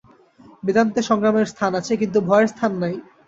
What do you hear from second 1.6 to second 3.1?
আছে, কিন্তু ভয়ের স্থান নাই।